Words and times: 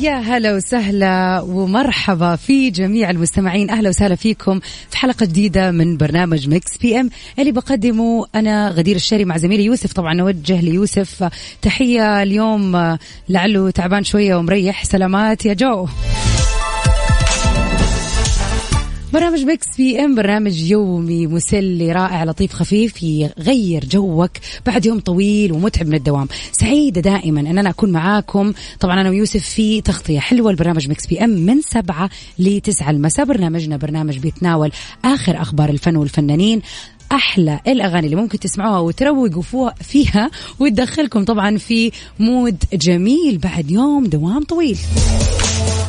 يا 0.00 0.18
هلا 0.18 0.54
وسهلا 0.54 1.40
ومرحبا 1.40 2.36
في 2.36 2.70
جميع 2.70 3.10
المستمعين. 3.10 3.70
أهلا 3.70 3.88
وسهلا 3.88 4.14
فيكم 4.14 4.60
في 4.90 4.96
حلقة 4.96 5.26
جديدة 5.26 5.70
من 5.70 5.96
برنامج 5.96 6.48
Mix 6.48 6.78
PM 6.78 7.10
اللي 7.38 7.52
بقدمه 7.52 8.26
أنا 8.34 8.68
غدير 8.68 8.96
الشري 8.96 9.24
مع 9.24 9.36
زميلي 9.36 9.64
يوسف. 9.64 9.92
طبعا 9.92 10.14
نوجه 10.14 10.60
ليوسف 10.60 11.30
تحية 11.62 12.22
اليوم 12.22 12.96
لعله 13.28 13.70
تعبان 13.70 14.04
شوية 14.04 14.34
ومريح. 14.34 14.84
سلامات 14.84 15.46
يا 15.46 15.54
جو. 15.54 15.86
برنامج 19.12 19.44
Mix 19.44 19.66
PM 19.76 20.14
برنامج 20.14 20.62
يومي 20.62 21.26
مسلي 21.26 21.92
رائع 21.92 22.24
لطيف 22.24 22.52
خفيف 22.52 23.02
يغير 23.02 23.84
جوك 23.84 24.30
بعد 24.66 24.86
يوم 24.86 25.00
طويل 25.00 25.52
ومتعب 25.52 25.86
من 25.86 25.94
الدوام. 25.94 26.28
سعيدة 26.52 27.00
دائما 27.00 27.40
ان 27.40 27.58
أنا 27.58 27.70
أكون 27.70 27.92
معاكم. 27.92 28.52
طبعا 28.80 29.00
أنا 29.00 29.10
ويوسف 29.10 29.44
في 29.44 29.80
تغطية 29.80 30.18
حلوة 30.18 30.52
لبرنامج 30.52 30.88
Mix 30.88 31.06
PM 31.06 31.30
من 31.30 31.60
سبعة 31.60 32.10
لتسعة 32.38 32.90
المساء. 32.90 33.26
برنامجنا 33.26 33.76
برنامج 33.76 34.18
بيتناول 34.18 34.72
آخر 35.04 35.42
أخبار 35.42 35.68
الفن 35.68 35.96
والفنانين. 35.96 36.62
أحلى 37.12 37.60
الأغاني 37.66 38.06
اللي 38.06 38.16
ممكن 38.16 38.38
تسمعوها 38.38 38.78
وتروقوا 38.78 39.70
فيها. 39.82 40.30
وتدخلكم 40.58 41.24
طبعا 41.24 41.58
في 41.58 41.90
mood 42.18 42.64
جميل 42.72 43.38
بعد 43.38 43.70
يوم 43.70 44.06
دوام 44.06 44.44
طويل. 44.44 44.78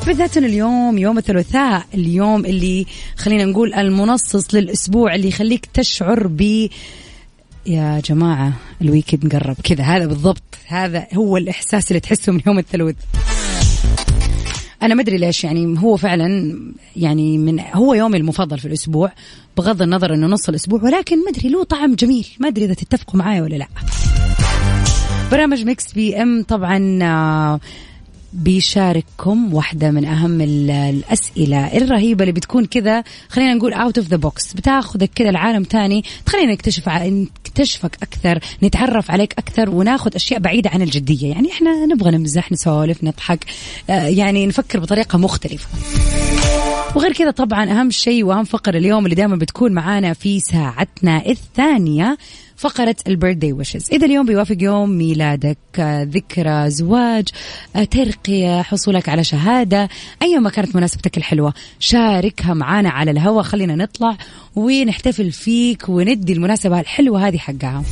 بالذات 0.08 0.38
اليوم 0.38 0.98
يوم 0.98 1.18
الثلاثاء 1.18 1.86
اليوم 1.94 2.46
اللي 2.46 2.86
خلينا 3.18 3.46
نقول 3.46 3.74
المنصص 3.74 4.56
للأسبوع 4.56 5.16
اللي 5.16 5.28
يخليك 5.28 5.66
تشعر 5.66 6.28
ب 6.28 6.70
يا 7.66 8.02
جماعة 8.06 8.54
ال 8.82 8.88
weekend 8.89 9.36
قرب 9.36 9.56
كذا. 9.64 9.84
هذا 9.84 10.06
بالضبط. 10.06 10.44
هذا 10.68 11.08
هو 11.14 11.38
الإحساس 11.38 11.92
اللي 11.92 12.00
تحسه 12.00 12.32
من 12.32 12.42
يوم 12.48 12.60
الثلاث. 12.60 12.96
أنا 14.84 14.96
ما 14.96 15.02
أدري 15.02 15.18
ليش 15.18 15.44
يعني 15.44 15.80
هو 15.80 15.98
فعلا 15.98 16.58
يعني 16.96 17.38
من 17.38 17.60
هو 17.74 17.94
يومي 17.94 18.18
المفضل 18.18 18.60
في 18.60 18.66
الأسبوع 18.66 19.12
بغض 19.58 19.82
النظر 19.82 20.14
إنه 20.14 20.28
نص 20.28 20.50
الأسبوع 20.50 20.84
ولكن 20.84 21.18
ما 21.24 21.30
أدري 21.30 21.50
له 21.50 21.64
طعم 21.64 21.96
جميل. 21.96 22.28
ما 22.40 22.48
أدري 22.48 22.66
إذا 22.66 22.74
تتفقوا 22.74 23.20
معايا 23.20 23.42
ولا 23.42 23.56
لا. 23.56 23.68
برنامج 25.32 25.66
Mix 25.66 25.94
PM 25.94 26.44
طبعا 26.44 27.00
آه 27.04 27.60
بيشارككم 28.34 29.54
واحدة 29.54 29.92
من 29.92 30.06
أهم 30.06 30.42
الأسئلة 30.42 31.78
الرهيبة 31.78 32.24
اللي 32.24 32.32
بتكون 32.32 32.66
كذا. 32.66 33.04
خلينا 33.30 33.54
نقول 33.54 33.74
out 33.74 33.98
of 33.98 34.08
the 34.08 34.18
box 34.18 34.54
بتاخذك 34.54 35.10
كذا 35.16 35.30
العالم 35.30 35.64
تاني. 35.64 36.04
تخلينا 36.26 36.52
نكتشف 36.52 36.90
نكتشفك 36.90 37.98
أكثر 38.04 38.40
نتعرف 38.64 39.12
عليك 39.12 39.34
أكثر 39.38 39.70
وناخذ 39.70 40.16
أشياء 40.16 40.40
بعيدة 40.40 40.70
عن 40.70 40.82
الجدية. 40.82 41.32
يعني 41.32 41.52
إحنا 41.52 41.86
نبغى 41.86 42.12
نمزح 42.12 42.52
نسولف 42.52 43.04
نضحك. 43.04 43.46
يعني 43.90 44.48
نفكر 44.48 44.80
بطريقة 44.80 45.18
مختلفة. 45.18 45.68
وغير 46.96 47.14
كذا 47.14 47.32
طبعا 47.32 47.72
أهم 47.72 47.92
شيء 47.92 48.24
وأهم 48.24 48.44
فقرة 48.44 48.78
اليوم 48.78 49.06
اللي 49.06 49.16
دائما 49.16 49.36
بتكون 49.36 49.72
معانا 49.72 50.14
في 50.14 50.40
ساعتنا 50.40 51.26
الثانية 51.26 52.18
فقرة 52.62 52.96
البيرثدي 53.08 53.54
ويشز 53.54 53.88
إذا 53.92 54.06
اليوم 54.06 54.26
بيوافق 54.26 54.56
يوم 54.60 54.90
ميلادك 54.90 55.58
ذكرى 56.02 56.70
زواج 56.70 57.28
ترقية 57.92 58.62
حصولك 58.62 59.10
على 59.10 59.24
شهادة 59.24 59.90
أي 60.22 60.40
ما 60.40 60.50
كانت 60.50 60.76
مناسبتك 60.76 61.18
الحلوة 61.18 61.54
شاركها 61.80 62.54
معانا 62.54 62.90
على 62.90 63.12
الهواء. 63.12 63.44
خلينا 63.44 63.76
نطلع 63.76 64.18
ونحتفل 64.56 65.32
فيك 65.32 65.90
وندي 65.90 66.34
المناسبة 66.34 66.80
الحلوة 66.80 67.28
هذه 67.28 67.38
حقها. 67.38 67.84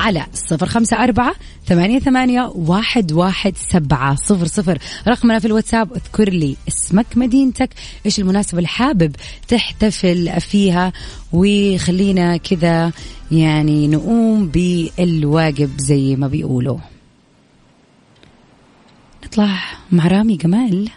على 0.00 0.26
صفر 0.34 0.66
خمسة 0.66 1.04
أربعة 1.04 1.34
ثمانية, 1.66 1.98
ثمانية 1.98 2.52
واحد, 2.54 3.12
واحد 3.12 3.56
سبعة. 3.56 4.14
صفر 4.14 4.46
صفر. 4.46 4.78
رقمنا 5.08 5.38
في 5.38 5.46
الواتساب 5.46 5.92
اذكر 5.92 6.30
لي 6.30 6.56
اسمك 6.68 7.06
مدينتك 7.16 7.70
إيش 8.06 8.18
المناسبة 8.18 8.58
اللي 8.58 8.68
حابب 8.68 9.16
تحتفل 9.48 10.40
فيها 10.40 10.92
وخلينا 11.32 12.36
كذا 12.36 12.92
يعني 13.32 13.88
نقوم 13.88 14.46
بالواجب 14.48 15.70
زي 15.78 16.16
ما 16.16 16.28
بيقولوا. 16.28 16.78
نطلع 19.24 19.58
مع 19.92 20.06
رامي 20.06 20.36
جمال. 20.36 20.88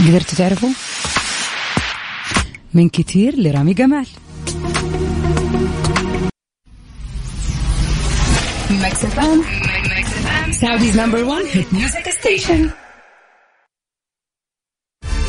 قدرتوا 0.00 0.38
تعرفوا؟ 0.38 0.91
من 2.74 2.88
كتير 2.88 3.36
لرامي 3.36 3.74
جمال. 3.74 4.06
Mix 8.70 9.04
FM 9.04 9.42
Saudi's 10.52 11.00
number 11.00 11.24
1 11.24 11.44
hit 11.52 11.74
music 11.74 12.10
station 12.10 12.70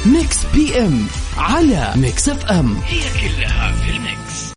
Mix 0.05 0.37
PM 0.55 1.07
على 1.37 1.93
Mix 1.95 2.29
FM 2.29 2.75
هي 2.75 2.99
كلها 2.99 3.71
في 3.71 3.91
ال 3.91 4.04
mix. 4.04 4.53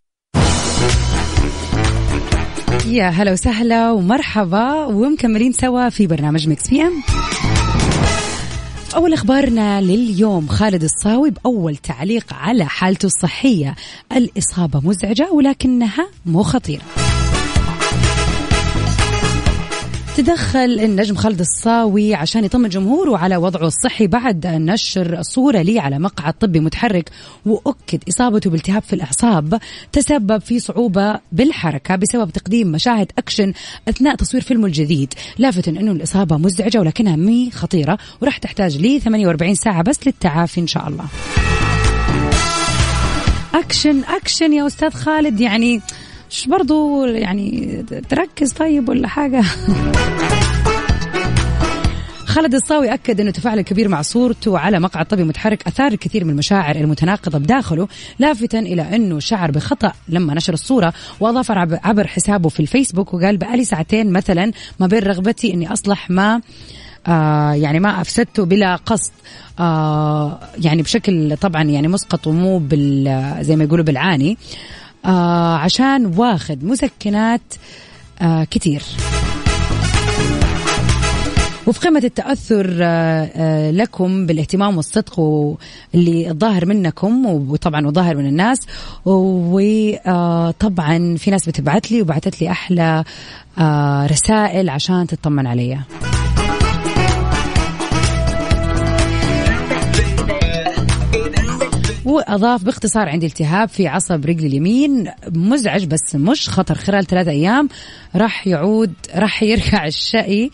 يا 2.87 3.09
هلا 3.09 3.31
وسهلا 3.31 3.91
ومرحبا 3.91 4.85
ومكملين 4.85 5.51
سوا 5.51 5.89
في 5.89 6.07
برنامج 6.07 6.47
Mix 6.47 6.67
PM 6.67 7.03
أول 8.95 9.13
أخبارنا 9.13 9.81
لليوم 9.81 10.47
خالد 10.47 10.83
الصاوي 10.83 11.29
بأول 11.29 11.75
تعليق 11.75 12.33
على 12.33 12.65
حالته 12.65 13.05
الصحية. 13.05 13.75
الإصابة 14.11 14.79
مزعجة 14.83 15.31
ولكنها 15.31 16.07
مو 16.25 16.43
خطيرة 16.43 16.81
تدخل 20.17 20.59
النجم 20.59 21.15
خالد 21.15 21.39
الصاوي 21.39 22.15
عشان 22.15 22.45
يطمن 22.45 22.69
جمهوره 22.69 23.17
على 23.17 23.37
وضعه 23.37 23.67
الصحي 23.67 24.07
بعد 24.07 24.47
نشر 24.47 25.21
صورة 25.21 25.61
لي 25.61 25.79
على 25.79 25.99
مقعد 25.99 26.33
طبي 26.33 26.59
متحرك 26.59 27.09
وأكد 27.45 28.03
إصابته 28.09 28.49
بالتهاب 28.49 28.81
في 28.81 28.93
الأعصاب 28.93 29.59
تسبب 29.91 30.41
في 30.41 30.59
صعوبة 30.59 31.19
بالحركة 31.31 31.95
بسبب 31.95 32.29
تقديم 32.29 32.67
مشاهد 32.67 33.11
أكشن 33.17 33.53
أثناء 33.87 34.15
تصوير 34.15 34.43
فيلمه 34.43 34.67
الجديد. 34.67 35.13
لافتا 35.37 35.71
أنه 35.71 35.91
الإصابة 35.91 36.37
مزعجة 36.37 36.79
ولكنها 36.79 37.15
مي 37.15 37.51
خطيرة 37.51 37.97
وراح 38.21 38.37
تحتاج 38.37 38.77
لي 38.77 38.99
48 38.99 39.55
ساعة 39.55 39.81
بس 39.81 40.07
للتعافي 40.07 40.61
إن 40.61 40.67
شاء 40.67 40.87
الله. 40.87 41.05
أكشن 43.53 44.03
أكشن 44.03 44.53
يا 44.53 44.67
أستاذ 44.67 44.89
خالد 44.89 45.41
يعني 45.41 45.81
مش 46.29 46.47
برضو 46.47 47.05
يعني 47.05 47.83
تركز 48.09 48.53
طيب 48.53 48.89
ولا 48.89 49.07
حاجة؟ 49.07 49.43
خالد 52.25 52.55
الصاوي 52.55 52.93
أكد 52.93 53.21
أنه 53.21 53.31
تفاعل 53.31 53.61
كبير 53.61 53.87
مع 53.87 54.01
صورته 54.01 54.59
على 54.59 54.79
مقعد 54.79 55.05
طبي 55.05 55.23
متحرك 55.23 55.67
أثار 55.67 55.91
الكثير 55.91 56.25
من 56.25 56.29
المشاعر 56.29 56.75
المتناقضة 56.75 57.37
بداخله 57.37 57.87
لافتا 58.19 58.59
إلى 58.59 58.95
أنه 58.95 59.19
شعر 59.19 59.51
بخطأ 59.51 59.93
لما 60.09 60.33
نشر 60.33 60.53
الصورة 60.53 60.93
وأضاف 61.19 61.51
عبر 61.83 62.07
حسابه 62.07 62.49
في 62.49 62.59
الفيسبوك 62.59 63.13
وقال 63.13 63.37
بقالي 63.37 63.63
ساعتين 63.63 64.11
مثلا 64.11 64.51
ما 64.79 64.87
بين 64.87 64.99
رغبتي 64.99 65.53
أني 65.53 65.73
أصلح 65.73 66.09
ما 66.09 66.41
آه 67.07 67.51
يعني 67.53 67.79
ما 67.79 68.01
أفسدته 68.01 68.45
بلا 68.45 68.75
قصد. 68.75 69.11
آه 69.59 70.39
يعني 70.57 70.81
بشكل 70.81 71.37
طبعا 71.37 71.63
يعني 71.63 71.87
مسقط 71.87 72.27
ومو 72.27 72.59
بال 72.59 73.35
زي 73.41 73.55
ما 73.55 73.63
يقولوا 73.63 73.85
بالعاني. 73.85 74.37
آه 75.07 75.55
عشان 75.55 76.05
واخد 76.05 76.63
مسكنات 76.63 77.41
آه 78.21 78.43
كتير. 78.43 78.83
وفي 81.67 81.79
قمة 81.79 82.01
التأثر 82.03 82.77
آه، 82.81 83.29
آه، 83.35 83.71
لكم 83.71 84.25
بالاهتمام 84.25 84.77
والصدق 84.77 85.19
اللي 85.95 86.29
الظاهر 86.31 86.65
منكم 86.65 87.25
وطبعا 87.25 87.87
وظاهر 87.87 88.15
من 88.15 88.25
الناس. 88.25 88.59
وطبعا 89.05 89.95
في 91.17 91.31
ناس 91.31 91.45
بتبعت 91.49 91.91
لي 91.91 92.01
وبعتت 92.01 92.41
لي 92.41 92.51
أحلى 92.51 93.03
آه، 93.57 94.05
رسائل 94.05 94.69
عشان 94.69 95.07
تطمن 95.07 95.47
عليا 95.47 95.81
وأضاف 102.07 102.63
باختصار 102.63 103.09
عندي 103.09 103.25
التهاب 103.25 103.69
في 103.69 103.87
عصب 103.87 104.25
رجلي 104.25 104.47
اليمين. 104.47 105.11
مزعج 105.27 105.85
بس 105.85 106.15
مش 106.15 106.49
خطر. 106.49 106.75
خلال 106.75 107.05
ثلاثة 107.05 107.31
أيام 107.31 107.69
راح 108.15 108.47
يعود 108.47 108.93
راح 109.15 109.43
يرجع 109.43 109.85
الشقي. 109.85 110.49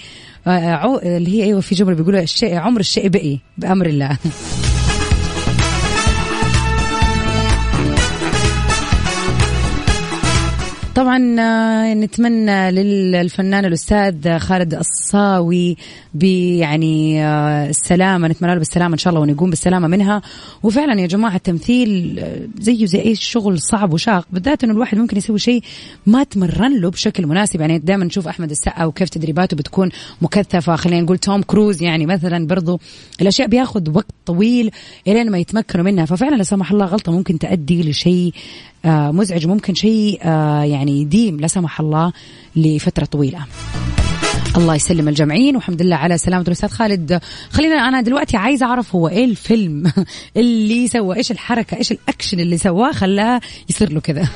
آه، 0.47 0.99
اللي 1.03 1.31
هي 1.31 1.43
أيوه 1.43 1.61
في 1.61 1.75
جملة 1.75 1.95
بيقولوا 1.95 2.19
الشيء 2.19 2.55
عمر 2.55 2.79
الشيء 2.79 3.07
بقي 3.07 3.37
بأمر 3.57 3.85
الله. 3.85 4.17
طبعا 10.95 11.35
آه، 11.39 11.93
نتمنى 11.93 12.71
للفنان 12.71 13.65
الأستاذ 13.65 14.37
خالد 14.37 14.73
الصاوي 14.73 15.77
يعني 16.23 17.25
السلامة 17.69 18.27
نتمنى 18.27 18.53
له 18.53 18.59
بالسلامة 18.59 18.93
إن 18.93 18.97
شاء 18.97 19.11
الله 19.11 19.21
وان 19.21 19.29
يقوم 19.29 19.49
بالسلامة 19.49 19.87
منها. 19.87 20.21
وفعلا 20.63 21.01
يا 21.01 21.07
جماعة 21.07 21.35
التمثيل 21.35 22.19
آه، 22.19 22.47
زيه 22.59 22.85
زي 22.85 22.99
أي 22.99 23.15
شغل 23.15 23.59
صعب 23.59 23.93
وشاق 23.93 24.27
بالذات 24.31 24.63
إنه 24.63 24.73
الواحد 24.73 24.97
ممكن 24.97 25.17
يسوي 25.17 25.39
شيء 25.39 25.63
ما 26.05 26.23
تمرن 26.23 26.81
له 26.81 26.89
بشكل 26.89 27.27
مناسب. 27.27 27.61
يعني 27.61 27.79
دائما 27.79 28.05
نشوف 28.05 28.27
أحمد 28.27 28.49
السقا 28.49 28.85
وكيف 28.85 29.09
تدريباته 29.09 29.57
بتكون 29.57 29.89
مكثفة. 30.21 30.75
خلينا 30.75 31.01
نقول 31.01 31.17
توم 31.17 31.41
كروز 31.41 31.83
يعني 31.83 32.05
مثلا 32.05 32.47
برضو 32.47 32.79
الأشياء 33.21 33.47
بياخذ 33.47 33.89
وقت 33.95 34.11
طويل 34.25 34.71
إلين 35.07 35.31
ما 35.31 35.37
يتمكنوا 35.37 35.85
منها. 35.85 36.05
ففعلا 36.05 36.35
لا 36.35 36.43
سمح 36.43 36.71
الله 36.71 36.85
غلطة 36.85 37.11
ممكن 37.11 37.39
تؤدي 37.39 37.89
لشيء 37.89 38.33
آه، 38.33 38.72
مزعج 38.85 39.47
ممكن 39.47 39.73
شيء 39.73 40.19
آه، 40.23 40.63
يعني 40.63 41.01
يديم 41.01 41.39
لا 41.39 41.47
سمح 41.47 41.79
الله 41.79 42.13
لفترة 42.55 43.05
طويلة. 43.05 43.45
الله 44.57 44.75
يسلم 44.75 45.07
الجمعين 45.07 45.55
والحمد 45.55 45.81
لله 45.81 45.95
على 45.95 46.17
سلامة 46.17 46.43
الأستاذ 46.47 46.69
خالد. 46.69 47.19
خلينا 47.49 47.75
أنا 47.75 48.01
دلوقتي 48.01 48.37
عايزة 48.37 48.65
أعرف 48.65 48.95
هو 48.95 49.07
إيه 49.07 49.25
الفيلم 49.25 49.91
اللي 50.37 50.87
سوى 50.87 51.15
إيش 51.15 51.31
الحركة 51.31 51.77
إيش 51.77 51.91
الأكشن 51.91 52.39
اللي 52.39 52.57
سواه 52.57 52.91
خلاه 52.91 53.41
يصير 53.69 53.91
له 53.93 53.99
كذا 53.99 54.27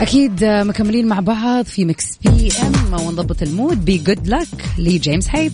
أكيد 0.00 0.44
مكملين 0.44 1.06
مع 1.06 1.20
بعض 1.20 1.64
في 1.64 1.84
Mix 1.84 2.18
PM 2.24 3.06
ونضبط 3.06 3.42
ال 3.42 3.49
mood. 3.49 3.84
Be 3.84 3.98
Good 3.98 4.48
لجيمس 4.78 5.28
هيب. 5.30 5.52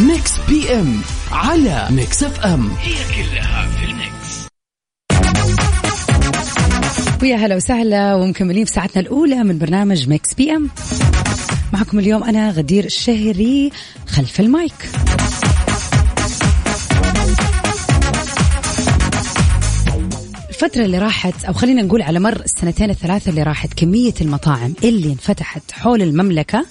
Mix 0.00 0.32
PM. 0.48 1.00
على 1.32 1.88
Mix 1.90 2.22
FM. 2.22 2.70
ويا 7.22 7.36
هلا 7.36 7.56
وسهلا 7.56 8.14
ومكملين 8.14 8.64
في 8.64 8.72
ساعتنا 8.72 9.02
الأولى 9.02 9.44
من 9.44 9.58
برنامج 9.58 10.08
Mix 10.08 10.34
PM. 10.34 10.70
معكم 11.72 11.98
اليوم 11.98 12.24
أنا 12.24 12.50
غدير 12.50 12.84
الشهري 12.84 13.70
خلف 14.06 14.40
المايك. 14.40 14.88
الفترة 20.48 20.84
اللي 20.84 20.98
راحت 20.98 21.44
أو 21.44 21.52
خلينا 21.52 21.82
نقول 21.82 22.02
على 22.02 22.20
مر 22.20 22.40
السنتين 22.40 22.90
الثلاثة 22.90 23.30
اللي 23.30 23.42
راحت 23.42 23.74
كمية 23.74 24.14
المطاعم 24.20 24.74
اللي 24.84 25.12
انفتحت 25.12 25.72
حول 25.72 26.02
المملكة 26.02 26.66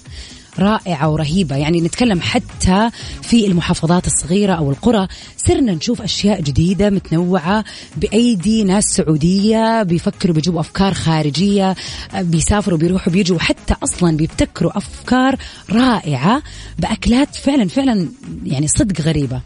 رائعة 0.58 1.10
ورهيبة. 1.10 1.56
يعني 1.56 1.80
نتكلم 1.80 2.20
حتى 2.20 2.90
في 3.22 3.46
المحافظات 3.46 4.06
الصغيرة 4.06 4.52
أو 4.52 4.70
القرى. 4.70 5.08
صرنا 5.36 5.72
نشوف 5.72 6.02
أشياء 6.02 6.40
جديدة 6.40 6.90
متنوعة 6.90 7.64
بأيدي 7.96 8.64
ناس 8.64 8.84
سعودية 8.84 9.82
بيفكروا 9.82 10.34
بيجيبوا 10.34 10.60
أفكار 10.60 10.94
خارجية 10.94 11.74
بيسافروا 12.20 12.78
بيروحوا 12.78 13.12
بيجوا 13.12 13.38
حتى 13.38 13.74
أصلا 13.82 14.16
بيبتكروا 14.16 14.78
أفكار 14.78 15.36
رائعة 15.70 16.42
بأكلات 16.78 17.34
فعلا 17.34 17.68
فعلا 17.68 18.08
يعني 18.44 18.68
صدق 18.68 19.00
غريبة. 19.00 19.40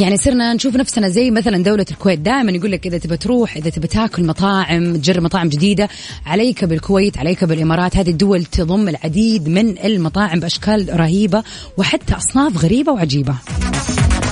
يعني 0.00 0.16
صرنا 0.16 0.54
نشوف 0.54 0.76
نفسنا 0.76 1.08
زي 1.08 1.30
مثلا 1.30 1.62
دولة 1.62 1.86
الكويت. 1.90 2.18
دائما 2.18 2.52
يقول 2.52 2.72
لك 2.72 2.86
إذا 2.86 2.98
تبى 2.98 3.16
تروح 3.16 3.56
إذا 3.56 3.70
تبى 3.70 3.86
تاكل 3.86 4.24
مطاعم 4.24 4.96
تجرب 4.96 5.22
مطاعم 5.22 5.48
جديدة 5.48 5.88
عليك 6.26 6.64
بالكويت 6.64 7.18
عليك 7.18 7.44
بالإمارات. 7.44 7.96
هذه 7.96 8.10
الدول 8.10 8.44
تضم 8.44 8.88
العديد 8.88 9.48
من 9.48 9.78
المطاعم 9.78 10.40
بأشكال 10.40 11.00
رهيبة 11.00 11.42
وحتى 11.76 12.16
أصناف 12.16 12.64
غريبة 12.64 12.92
وعجيبة. 12.92 13.34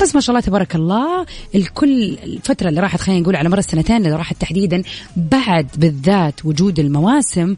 بس 0.02 0.14
ما 0.14 0.20
شاء 0.20 0.36
الله 0.36 0.46
تبارك 0.46 0.74
الله 0.74 1.26
الكل 1.54 2.18
الفترة 2.24 2.68
اللي 2.68 2.80
راحت 2.80 3.00
خلينا 3.00 3.20
نقول 3.20 3.36
على 3.36 3.48
مر 3.48 3.58
السنتين 3.58 3.96
اللي 3.96 4.16
راحت 4.16 4.40
تحديدا 4.40 4.82
بعد 5.16 5.66
بالذات 5.76 6.44
وجود 6.44 6.78
المواسم 6.78 7.56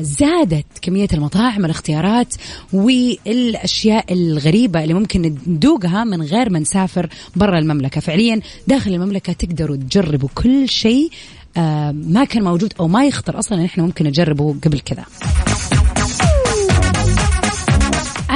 زادت 0.00 0.66
كمية 0.82 1.08
المطاعم 1.12 1.64
الاختيارات 1.64 2.34
والأشياء 2.72 4.12
الغريبة 4.12 4.82
اللي 4.82 4.94
ممكن 4.94 5.36
ندوقها 5.46 6.04
من 6.04 6.22
غير 6.22 6.50
ما 6.50 6.58
نسافر 6.58 7.08
برا 7.36 7.58
المملكة. 7.58 8.00
فعليا 8.00 8.40
داخل 8.66 8.94
المملكة 8.94 9.32
تقدروا 9.32 9.76
تجربوا 9.76 10.28
كل 10.34 10.68
شيء 10.68 11.10
آه 11.56 11.92
ما 11.92 12.24
كان 12.24 12.44
موجود 12.44 12.72
أو 12.80 12.88
ما 12.88 13.06
يخطر 13.06 13.38
أصلا 13.38 13.58
إن 13.58 13.64
إحنا 13.64 13.84
ممكن 13.84 14.06
نجربه 14.06 14.54
قبل 14.64 14.80
كذا. 14.80 15.04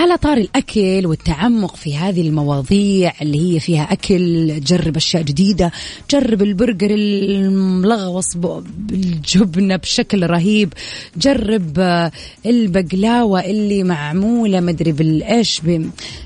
على 0.06 0.17
طار 0.17 0.37
الأكل 0.37 1.06
والتعمق 1.06 1.76
في 1.76 1.97
هذه 1.97 2.29
المواضيع 2.29 3.12
اللي 3.23 3.55
هي 3.55 3.61
فيها 3.61 3.82
أكل 3.93 4.61
جرب 4.61 4.97
أشياء 4.97 5.23
جديدة 5.23 5.73
جرب 6.11 6.43
البرجر 6.43 6.91
الملغوص 6.91 8.37
بالجبنة 8.37 9.76
بشكل 9.76 10.26
رهيب 10.26 10.73
جرب 11.17 11.79
آه، 11.79 12.12
البقلاوة 12.47 13.41
اللي 13.41 13.85
معمولة 13.85 14.61
مدري 14.61 14.93
بالإيش 14.93 15.61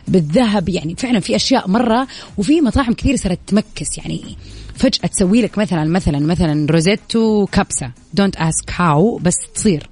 بالذهب 0.08 0.68
يعني 0.68 0.96
فعلا 0.96 1.20
في 1.20 1.36
أشياء 1.36 1.68
مرة 1.68 2.06
وفي 2.38 2.60
مطاعم 2.60 2.92
كثير 2.92 3.16
صارت 3.16 3.38
تmix 3.46 3.98
يعني 3.98 4.36
فجأة 4.74 5.08
تسوي 5.08 5.42
لك 5.42 5.58
مثلا 5.58 5.84
مثلا 5.84 6.18
مثلا 6.18 6.66
risotto 6.70 7.46
كابسة 7.46 7.90
don't 8.14 8.36
ask 8.36 8.70
how 8.76 9.16
بس 9.16 9.36
تصير. 9.54 9.88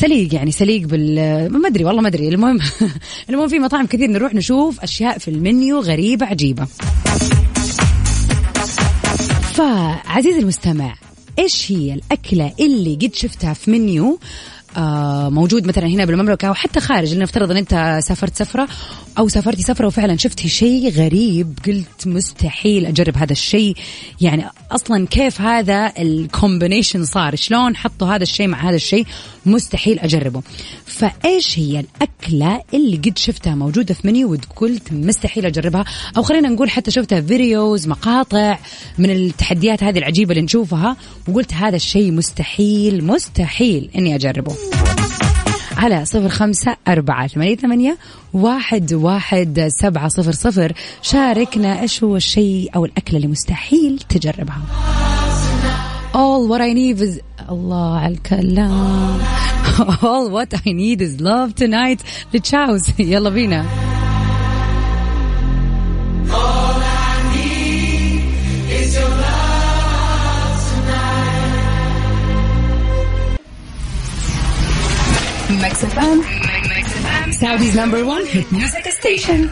سليق 0.00 0.34
يعني 0.34 0.50
سليق 0.50 0.86
بال 0.88 1.52
ما 1.52 1.68
أدري 1.68 1.84
والله 1.84 2.02
ما 2.02 2.08
أدري. 2.08 2.28
المهم 2.28 2.58
المهم 3.30 3.48
في 3.48 3.58
مطاعم 3.58 3.86
كثير 3.86 4.10
نروح 4.10 4.34
نشوف 4.34 4.80
أشياء 4.80 5.18
في 5.18 5.28
المنيو 5.28 5.80
غريبة 5.80 6.26
عجيبة. 6.26 6.66
فعزيزي 9.52 10.38
المستمع 10.38 10.94
إيش 11.38 11.72
هي 11.72 11.94
الأكلة 11.94 12.52
اللي 12.60 12.94
قد 12.94 13.14
شفتها 13.14 13.52
في 13.52 13.70
منيو؟ 13.70 14.18
آه 14.76 15.28
موجود 15.28 15.66
مثلا 15.66 15.86
هنا 15.86 16.04
بالمملكة 16.04 16.48
أو 16.48 16.54
حتى 16.54 16.80
خارج 16.80 17.14
لنفترض 17.14 17.50
إن 17.50 17.56
أنت 17.56 17.98
سافرت 18.02 18.36
سفرة 18.36 18.68
أو 19.18 19.28
سافرتي 19.28 19.62
سفره 19.62 19.86
وفعلا 19.86 20.16
شفتي 20.16 20.48
شيء 20.48 20.90
غريب 20.90 21.58
قلت 21.66 22.06
مستحيل 22.06 22.86
أجرب 22.86 23.16
هذا 23.16 23.32
الشيء. 23.32 23.76
يعني 24.20 24.44
أصلا 24.70 25.06
كيف 25.06 25.40
هذا 25.40 25.92
الكومبينيشن 25.98 27.04
صار؟ 27.04 27.36
شلون 27.36 27.76
حطوا 27.76 28.08
هذا 28.08 28.22
الشيء 28.22 28.46
مع 28.46 28.68
هذا 28.68 28.76
الشيء؟ 28.76 29.06
مستحيل 29.46 29.98
أجربه. 29.98 30.42
فإيش 30.86 31.58
هي 31.58 31.80
الأكلة 31.80 32.62
اللي 32.74 32.96
قد 32.96 33.18
شفتها 33.18 33.54
موجودة 33.54 33.94
في 33.94 34.06
منيو 34.06 34.32
وقلت 34.32 34.92
مستحيل 34.92 35.46
أجربها؟ 35.46 35.84
أو 36.16 36.22
خلينا 36.22 36.48
نقول 36.48 36.70
حتى 36.70 36.90
شفتها 36.90 37.20
فيديوز 37.20 37.88
مقاطع 37.88 38.58
من 38.98 39.10
التحديات 39.10 39.82
هذه 39.82 39.98
العجيبة 39.98 40.30
اللي 40.30 40.42
نشوفها 40.42 40.96
وقلت 41.28 41.54
هذا 41.54 41.76
الشيء 41.76 42.12
مستحيل 42.12 43.04
مستحيل 43.04 43.90
إني 43.96 44.14
أجربه. 44.14 44.56
على 45.80 46.04
صفر 46.04 46.28
خمسة 46.28 46.76
أربعة 46.88 47.26
ثمانية 47.26 47.56
ثمانية 47.56 47.98
واحد 48.32 48.92
واحد 48.92 49.68
سبعة 49.80 50.08
صفر 50.08 50.32
صفر. 50.32 50.72
شاركنا 51.02 51.80
إيش 51.80 52.04
هو 52.04 52.16
الشيء 52.16 52.70
أو 52.76 52.84
الأكلة 52.84 53.16
اللي 53.16 53.28
مستحيل 53.28 53.98
تجربها. 54.08 54.62
All 56.14 56.48
what 56.50 56.60
I 56.60 56.74
need 56.74 57.00
is 57.00 57.22
الله 57.50 57.98
على 57.98 58.14
الكلام. 58.14 59.18
All 60.10 60.30
what 60.30 60.58
I 60.58 60.72
need 60.72 61.00
is 61.00 61.20
love 61.20 61.54
tonight. 61.54 62.00
لتشاوز. 62.34 62.82
يلا 62.98 63.30
بينا. 63.30 63.64
Mix 75.62 75.74
FM. 75.94 76.18
Saudi's 77.40 77.74
number 77.76 78.00
one 78.14 78.24
hit 78.26 78.46
music 78.52 78.84
station. 79.00 79.50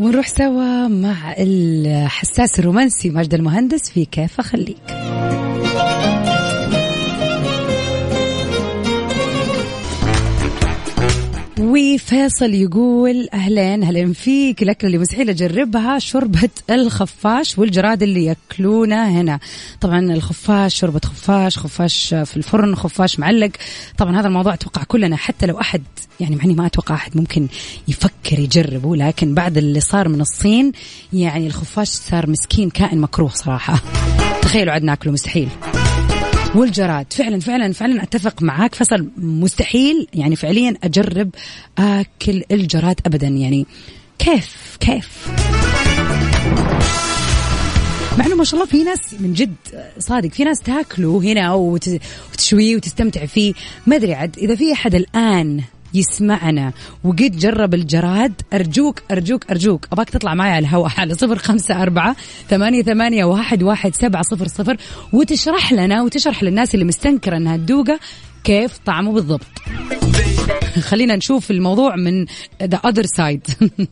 ونروح 0.00 0.28
سوا 0.28 0.88
مع 0.88 1.34
الحساس 1.38 2.58
الرومانسي 2.58 3.10
ماجد 3.10 3.34
المهندس 3.34 3.90
في 3.90 4.04
كيف 4.04 4.40
أخليك 4.40 4.76
وفيصل 11.72 12.54
يقول 12.54 13.28
أهلين 13.34 13.82
أهلين 13.82 14.12
فيك. 14.12 14.62
الأكلة 14.62 14.86
اللي 14.86 14.98
مستحيل 14.98 15.30
اجربها 15.30 15.98
شوربة 15.98 16.48
الخفاش 16.70 17.58
والجراد 17.58 18.02
اللي 18.02 18.24
يأكلونه 18.24 19.20
هنا. 19.20 19.38
طبعا 19.80 20.12
الخفاش 20.12 20.74
شوربة 20.74 21.00
خفاش 21.04 21.58
خفاش 21.58 22.08
في 22.08 22.36
الفرن 22.36 22.74
خفاش 22.74 23.18
معلق. 23.18 23.50
طبعا 23.98 24.20
هذا 24.20 24.26
الموضوع 24.26 24.54
أتوقع 24.54 24.82
كلنا 24.82 25.16
حتى 25.16 25.46
لو 25.46 25.60
أحد 25.60 25.82
يعني 26.20 26.36
معني 26.36 26.54
ما 26.54 26.66
أتوقع 26.66 26.94
أحد 26.94 27.16
ممكن 27.16 27.48
يفكر 27.88 28.38
يجربه 28.38 28.96
لكن 28.96 29.34
بعد 29.34 29.58
اللي 29.58 29.80
صار 29.80 30.08
من 30.08 30.20
الصين 30.20 30.72
يعني 31.12 31.46
الخفاش 31.46 31.88
صار 31.88 32.30
مسكين 32.30 32.70
كائن 32.70 33.00
مكروه 33.00 33.30
صراحة. 33.30 33.82
تخيلوا 34.42 34.72
عاد 34.72 34.82
ناكله 34.82 35.12
مستحيل. 35.12 35.48
والجراد. 36.54 37.12
فعلا 37.12 37.40
فعلا 37.40 37.72
فعلا 37.72 38.02
أتفق 38.02 38.42
معاك 38.42 38.74
فصل. 38.74 39.08
مستحيل 39.16 40.06
يعني 40.14 40.36
فعليا 40.36 40.74
أجرب 40.84 41.30
آكل 41.78 42.42
الجراد 42.50 43.00
ابدا. 43.06 43.28
يعني 43.28 43.66
كيف؟ 44.18 44.76
كيف؟ 44.80 45.28
مع 48.18 48.26
إنه 48.26 48.34
ما 48.34 48.44
شاء 48.44 48.60
الله 48.60 48.70
في 48.70 48.84
ناس 48.84 49.14
من 49.20 49.32
جد 49.32 49.54
صادق. 49.98 50.30
في 50.30 50.44
ناس 50.44 50.60
تاكله 50.60 51.18
هنا 51.18 51.54
وتشويه 51.54 52.76
وتستمتع 52.76 53.26
فيه. 53.26 53.54
ما 53.86 53.96
أدري 53.96 54.14
عاد 54.14 54.38
إذا 54.38 54.54
في 54.54 54.72
أحد 54.72 54.94
الآن 54.94 55.62
يسمعنا. 55.94 56.72
وقد 57.04 57.36
جرب 57.36 57.74
الجراد. 57.74 58.32
أرجوك 58.52 59.02
أرجوك 59.10 59.50
أرجوك. 59.50 59.86
أباك 59.92 60.10
تطلع 60.10 60.34
معي 60.34 60.50
على 60.50 60.58
الهواء 60.58 60.92
على 60.98 61.14
صفر 61.14 61.38
خمسة 61.38 61.82
أربعة 61.82 62.16
ثمانية, 62.50 62.82
ثمانية 62.82 63.24
واحد, 63.24 63.62
واحد 63.62 63.94
سبعة 63.94 64.22
صفر 64.22 64.48
صفر 64.48 64.76
وتشرح 65.12 65.72
لنا 65.72 66.02
وتشرح 66.02 66.42
للناس 66.42 66.74
اللي 66.74 66.84
مستنكرة 66.84 67.36
أنها 67.36 67.56
تدوقه 67.56 68.00
كيف 68.44 68.78
طعمه 68.86 69.12
بالضبط. 69.12 69.46
خلينا 70.80 71.16
نشوف 71.16 71.50
الموضوع 71.50 71.96
من 71.96 72.26
the 72.62 72.78
other 72.86 73.06
side. 73.18 73.54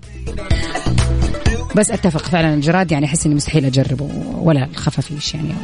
بس 1.76 1.90
أتفق 1.90 2.23
فعلا 2.23 2.54
الجراد 2.54 2.92
يعني 2.92 3.07
أحس 3.07 3.26
إني 3.26 3.35
مستحيل 3.35 3.64
أجربه 3.64 4.11
ولا 4.38 4.64
الخفافيش 4.64 5.35
يعني 5.35 5.54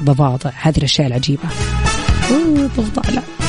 ضفادع. 0.00 0.50
هذه 0.60 0.78
الأشياء 0.78 1.06
العجيبة. 1.06 1.42
أوه 2.30 2.70
لا. 3.10 3.45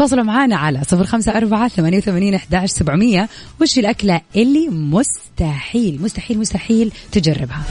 تواصلوا 0.00 0.24
معنا 0.24 0.56
على 0.56 0.80
صفر 0.84 1.04
خمسة 1.04 1.36
أربعة 1.36 1.68
ثمانية 1.68 1.98
وثمانين 1.98 2.34
أحداش 2.34 2.70
سبعمية. 2.70 3.28
وش 3.60 3.78
الأكلة 3.78 4.20
اللي 4.36 4.68
مستحيل 4.68 6.02
مستحيل 6.02 6.38
مستحيل 6.38 6.92
تجربها؟ 7.12 7.62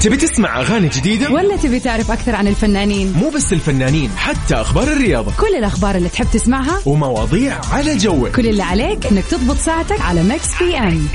تبي 0.00 0.16
تسمع 0.16 0.60
أغاني 0.60 0.88
جديدة؟ 0.88 1.30
ولا 1.30 1.56
تبي 1.56 1.80
تعرف 1.80 2.10
أكثر 2.10 2.34
عن 2.34 2.48
الفنانين؟ 2.48 3.12
مو 3.12 3.30
بس 3.30 3.52
الفنانين 3.52 4.10
حتى 4.16 4.54
أخبار 4.54 4.92
الرياضة. 4.92 5.32
كل 5.40 5.54
الأخبار 5.58 5.96
اللي 5.96 6.08
تحب 6.08 6.26
تسمعها 6.32 6.80
ومواضيع 6.86 7.60
على 7.72 7.96
جوك. 7.96 8.36
كل 8.36 8.46
اللي 8.46 8.62
عليك 8.62 9.06
إنك 9.06 9.24
تضبط 9.24 9.56
ساعتك 9.56 10.00
على 10.00 10.22
Mix 10.22 10.62
PM 10.62 11.06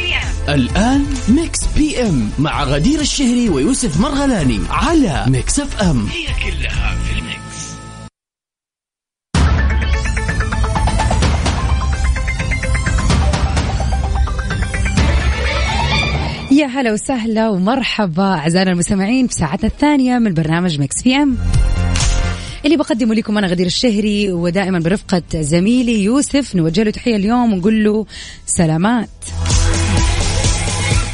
الآن 0.49 1.05
Mix 1.29 1.59
PM 1.77 2.29
مع 2.39 2.63
غدير 2.63 2.99
الشهري 2.99 3.49
ويوسف 3.49 3.99
مرغلاني 3.99 4.59
على 4.69 5.25
Mix 5.27 5.59
FM 5.59 6.07
هي 6.07 6.51
كلها 6.51 6.95
في 6.95 7.24
يا 16.55 16.65
هلا 16.65 16.93
وسهلا 16.93 17.49
ومرحبا 17.49 18.23
أعزائنا 18.23 18.71
المستمعين 18.71 19.27
في 19.27 19.33
ساعتنا 19.33 19.69
الثانية 19.69 20.19
من 20.19 20.33
برنامج 20.33 20.79
Mix 20.79 21.03
PM. 21.03 21.37
اللي 22.65 22.77
بقدمه 22.77 23.15
لكم 23.15 23.37
أنا 23.37 23.47
غدير 23.47 23.65
الشهري 23.65 24.31
ودائما 24.31 24.79
برفقة 24.79 25.23
زميلي 25.33 26.03
يوسف. 26.03 26.55
نوجه 26.55 26.83
له 26.83 26.91
تحية 26.91 27.15
اليوم 27.15 27.53
ونقول 27.53 27.83
له 27.83 28.05
سلامات. 28.45 29.09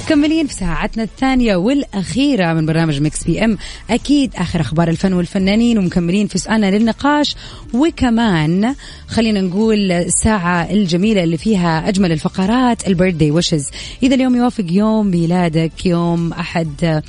مكملين 0.06 0.48
في 0.48 0.54
ساعتنا 0.54 1.04
الثانية 1.04 1.56
والأخيرة 1.56 2.54
من 2.54 2.66
برنامج 2.66 3.02
Mix 3.02 3.24
PM 3.24 3.58
أكيد 3.90 4.36
آخر 4.36 4.62
أخبار 4.62 4.90
الفن 4.90 5.14
والفنانين 5.14 5.78
ومكملين 5.78 6.28
في 6.28 6.38
سؤالنا 6.38 6.78
للنقاش. 6.78 7.36
وكمان 7.74 8.76
خلينا 9.08 9.42
نقول 9.42 9.92
الساعة 9.92 10.72
الجميلة 10.72 11.24
اللي 11.24 11.38
فيها 11.38 11.90
أجمل 11.90 12.12
الفقرات 12.12 12.88
ال 12.88 12.93
birthday 12.93 13.32
wishes. 13.32 13.70
إذا 14.04 14.16
اليوم 14.16 14.36
يوافق 14.36 14.66
يوم 14.70 15.08
ميلادك 15.08 15.86
يوم 15.86 16.34
أحد 16.34 17.02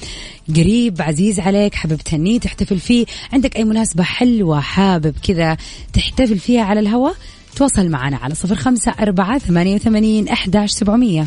قريب 0.57 1.03
عزيز 1.03 1.41
عليك 1.41 1.75
حابب 1.75 1.97
تهنيه 1.97 2.41
تحتفل 2.41 2.79
فيه 2.79 3.07
عندك 3.33 3.57
أي 3.57 3.65
مناسبة 3.65 4.03
حلوة 4.03 4.61
حابب 4.61 5.15
كذا 5.23 5.57
تحتفل 5.93 6.39
فيها 6.39 6.63
على 6.63 6.81
الهواء 6.81 7.15
تواصل 7.57 7.89
معنا 7.89 8.17
على 8.17 8.35
صفر 8.35 8.55
خمسة 8.55 8.95
أربعة 9.01 9.39
ثمانية 9.39 9.75
وثمانين 9.75 10.29
أحداش 10.29 10.71
سبعمية. 10.71 11.27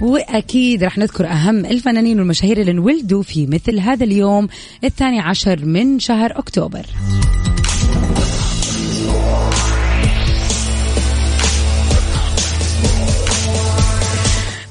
وأكيد 0.00 0.84
راح 0.84 0.98
نذكر 0.98 1.26
أهم 1.26 1.66
الفنانين 1.66 2.18
والمشاهير 2.18 2.60
اللي 2.60 2.70
انولدوا 2.70 3.22
في 3.22 3.46
مثل 3.46 3.78
هذا 3.78 4.04
اليوم 4.04 4.48
الثاني 4.84 5.20
عشر 5.20 5.64
من 5.64 5.98
شهر 5.98 6.38
أكتوبر. 6.38 6.86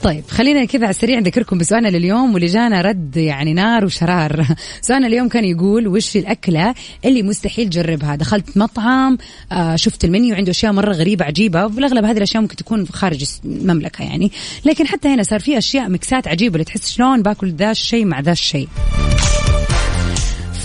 طيب 0.05 0.23
خلينا 0.29 0.65
كذا 0.65 0.83
على 0.83 0.89
السريع 0.89 1.19
نذكركم 1.19 1.57
بسؤالنا 1.57 1.87
لليوم 1.87 2.33
واللي 2.33 2.47
جانا 2.47 2.81
رد 2.81 3.17
يعني 3.17 3.53
نار 3.53 3.85
وشرار. 3.85 4.45
سؤالنا 4.81 5.07
اليوم 5.07 5.29
كان 5.29 5.45
يقول 5.45 5.87
وش 5.87 6.17
الأكلة 6.17 6.73
اللي 7.05 7.23
مستحيل 7.23 7.69
تجربها؟ 7.69 8.15
دخلت 8.15 8.57
مطعم 8.57 9.17
آه 9.51 9.75
شفت 9.75 10.05
المنيو 10.05 10.35
عنده 10.35 10.51
أشياء 10.51 10.71
مرة 10.71 10.93
غريبة 10.93 11.25
عجيبة 11.25 11.65
وبالأغلب 11.65 12.05
هذه 12.05 12.17
الأشياء 12.17 12.41
ممكن 12.41 12.55
تكون 12.55 12.87
خارج 12.87 13.25
المملكة 13.45 14.03
يعني. 14.03 14.31
لكن 14.65 14.87
حتى 14.87 15.07
هنا 15.07 15.23
صار 15.23 15.39
في 15.39 15.57
أشياء 15.57 15.89
مكسات 15.89 16.27
عجيبة 16.27 16.55
اللي 16.55 16.65
تحس 16.65 16.89
شلون 16.89 17.21
باكل 17.21 17.51
ذا 17.51 17.71
الشيء 17.71 18.05
مع 18.05 18.19
ذا 18.19 18.31
الشيء. 18.31 18.67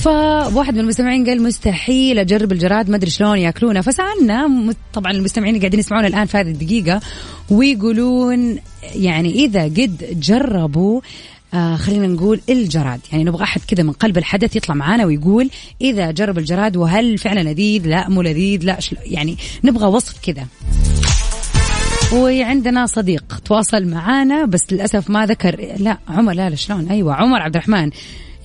فواحد 0.01 0.75
من 0.75 0.81
المستمعين 0.81 1.27
قال 1.27 1.43
مستحيل 1.43 2.19
أجرب 2.19 2.53
الجراد 2.53 2.91
ما 2.91 2.97
أدري 2.97 3.11
شلون 3.11 3.39
يأكلونه. 3.39 3.81
فسألنا 3.81 4.73
طبعا 4.93 5.13
المستمعين 5.13 5.55
اللي 5.55 5.61
قاعدين 5.61 5.81
يسمعونا 5.81 6.07
الآن 6.07 6.27
في 6.27 6.39
هذه 6.39 6.51
الدقيقة 6.51 7.01
ويقولون 7.51 8.59
يعني 8.95 9.35
إذا 9.35 9.65
قد 9.65 10.21
جربوا 10.21 11.01
آه 11.55 11.77
خلينا 11.77 12.07
نقول 12.07 12.41
الجراد. 12.49 13.01
يعني 13.13 13.25
نبغى 13.25 13.43
أحد 13.43 13.61
كذا 13.69 13.83
من 13.83 13.93
قلب 13.93 14.19
الحدث 14.19 14.57
يطلع 14.57 14.75
معنا 14.75 15.05
ويقول 15.05 15.51
إذا 15.81 16.11
جرب 16.11 16.39
الجراد 16.39 16.77
وهل 16.77 17.19
فعلا 17.19 17.41
لذيذ؟ 17.41 17.87
لا 17.87 18.09
مو 18.09 18.23
لذيذ 18.23 18.65
لا 18.65 18.79
يعني 19.05 19.37
نبغى 19.65 19.87
وصف 19.87 20.15
كذا. 20.23 20.47
وعندنا 22.13 22.87
صديق 22.87 23.41
تواصل 23.45 23.85
معانا 23.85 24.45
بس 24.45 24.61
للأسف 24.73 25.11
ما 25.11 25.27
ذكر 25.27 25.75
لا 25.79 25.99
عمر 26.09 26.33
لا 26.33 26.51
لا 26.51 26.57
شلون؟ 26.57 26.89
أيوه 26.89 27.15
عمر 27.15 27.43
عبد 27.43 27.57
الرحمن. 27.57 27.91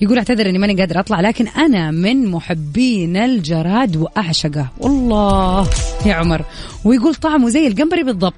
يقول 0.00 0.18
اعتذر 0.18 0.48
إني 0.48 0.58
ماني 0.58 0.74
قادر 0.74 1.00
أطلع 1.00 1.20
لكن 1.20 1.48
أنا 1.48 1.90
من 1.90 2.26
محبين 2.26 3.16
الجراد 3.16 3.96
وأعشقه. 3.96 4.68
والله 4.78 5.70
يا 6.06 6.14
عمر. 6.14 6.44
ويقول 6.84 7.14
طعمه 7.14 7.48
زي 7.48 7.66
القنبري 7.66 8.02
بالضبط. 8.02 8.34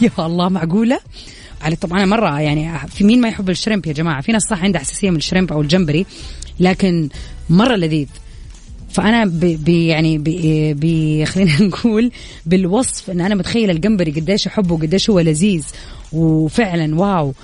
يا 0.00 0.10
الله 0.18 0.48
معقولة؟ 0.48 1.00
على 1.62 1.76
طبعا 1.76 1.98
أنا 1.98 2.06
مرة 2.06 2.40
يعني 2.40 2.78
في 2.88 3.04
مين 3.04 3.20
ما 3.20 3.28
يحب 3.28 3.50
ال 3.50 3.55
shrimp 3.55 3.86
يا 3.86 3.92
جماعة؟ 3.92 4.20
في 4.20 4.32
ناس 4.32 4.42
صح 4.42 4.62
عندها 4.62 4.80
حساسية 4.80 5.10
من 5.10 5.16
ال 5.16 5.21
shrimp 5.21 5.52
أو 5.52 5.60
الجمبري 5.60 6.06
لكن 6.60 7.08
مرة 7.50 7.76
لذيذ. 7.76 8.08
فأنا 8.90 9.24
بي 9.24 9.86
يعني 9.86 10.18
بي 10.18 10.74
بي 10.74 11.26
خلينا 11.26 11.62
نقول 11.68 12.10
بالوصف 12.46 13.10
إن 13.10 13.20
أنا 13.20 13.34
متخيلة 13.34 13.72
الجمبري 13.72 14.10
قديش 14.10 14.46
احبه 14.46 14.74
وقديش 14.74 15.10
هو 15.10 15.20
لذيذ. 15.20 15.64
وفعلا 16.12 17.00
wow. 17.00 17.34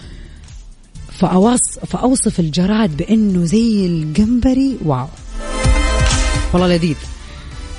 فأوصف, 1.18 1.84
فأوصف 1.84 2.40
الجراد 2.40 2.96
بأنه 2.96 3.44
زي 3.44 3.86
الجمبري. 3.86 4.76
wow. 4.84 5.06
والله 6.52 6.68
لذيذ. 6.76 6.96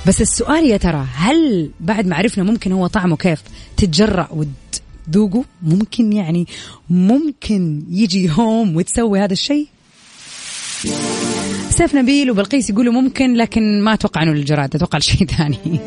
بس 0.06 0.20
السؤال 0.20 0.66
يا 0.66 0.76
ترى 0.76 1.06
هل 1.14 1.70
بعد 1.80 2.06
ما 2.06 2.16
عرفنا 2.16 2.44
ممكن 2.44 2.72
هو 2.72 2.86
طعمه 2.86 3.16
كيف 3.16 3.42
تتجرأ 3.76 4.28
وتذوقه 4.30 5.44
ممكن 5.62 6.12
يعني 6.12 6.46
ممكن 6.90 7.82
يجي 7.90 8.24
يوم 8.24 8.76
وتسوي 8.76 9.20
هذا 9.20 9.32
الشيء؟ 9.32 9.66
سيف 11.70 11.94
نبيل 11.94 12.30
وبلقيس 12.30 12.70
يقولوا 12.70 12.92
ممكن 12.92 13.34
لكن 13.34 13.82
ما 13.82 13.94
أتوقع 13.94 14.22
إنه 14.22 14.32
الجراد 14.32 14.74
أتوقع 14.74 14.98
شيء 14.98 15.26
ثاني. 15.26 15.80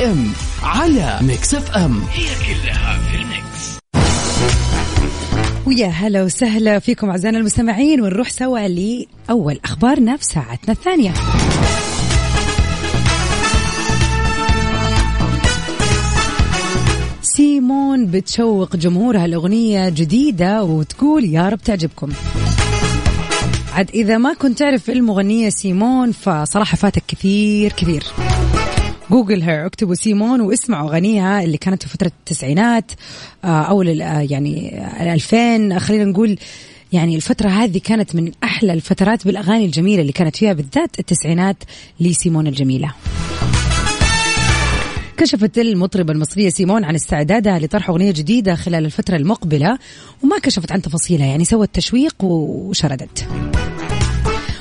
PM 0.00 0.32
على 0.62 1.18
Mix 1.22 1.54
FM. 1.54 2.02
هي 2.12 2.24
كلها 2.24 2.98
في 2.98 3.16
ال 3.16 3.28
mix. 3.28 3.78
ويا 5.66 5.86
هلا 5.86 6.22
وسهلا 6.22 6.78
فيكم 6.78 7.10
أعزائنا 7.10 7.38
المستمعين 7.38 8.00
ونروح 8.00 8.30
سوا 8.30 8.68
لأول 8.68 9.60
أخبارنا 9.64 10.16
في 10.16 10.24
ساعتنا 10.24 10.72
الثانية. 10.72 11.12
سيمون 17.22 18.06
بتشوق 18.06 18.76
جمهورها 18.76 19.24
الأغنية 19.24 19.88
جديدة 19.88 20.62
وتقول 20.62 21.24
يا 21.24 21.48
رب 21.48 21.60
تعجبكم. 21.60 22.12
عاد 23.72 23.90
إذا 23.94 24.18
ما 24.18 24.34
كنت 24.34 24.58
تعرف 24.58 24.90
المغنية 24.90 25.48
سيمون 25.48 26.12
فصراحة 26.12 26.76
فاتك 26.76 27.02
كثير 27.08 27.72
كثير. 27.72 28.02
Google 29.10 29.42
her 29.42 29.66
اكتبوا 29.66 29.94
سيمون 29.94 30.40
واسمعوا 30.40 30.88
اغانيها 30.90 31.42
اللي 31.42 31.56
كانت 31.56 31.82
في 31.82 31.88
فترة 31.88 32.12
التسعينات 32.20 32.92
آه، 33.44 33.62
أو 33.62 33.82
آه، 33.82 34.26
يعني 34.30 34.82
الألفين 35.02 35.78
خلينا 35.78 36.04
نقول 36.04 36.38
يعني 36.92 37.16
الفترة 37.16 37.48
هذه 37.48 37.78
كانت 37.78 38.14
من 38.16 38.32
أحلى 38.44 38.72
الفترات 38.72 39.24
بالأغاني 39.24 39.64
الجميلة 39.64 40.00
اللي 40.00 40.12
كانت 40.12 40.36
فيها 40.36 40.52
بالذات 40.52 40.98
التسعينات 40.98 41.56
لسيمون 42.00 42.46
الجميلة. 42.46 42.94
كشفت 45.16 45.58
المطربة 45.58 46.12
المصرية 46.12 46.50
سيمون 46.50 46.84
عن 46.84 46.94
استعدادها 46.94 47.58
لطرح 47.58 47.90
أغنية 47.90 48.10
جديدة 48.10 48.54
خلال 48.54 48.84
الفترة 48.84 49.16
المقبلة 49.16 49.78
وما 50.22 50.38
كشفت 50.38 50.72
عن 50.72 50.82
تفاصيلها 50.82 51.26
يعني 51.26 51.44
سوت 51.44 51.68
تشويق 51.74 52.24
وشردت. 52.24 53.28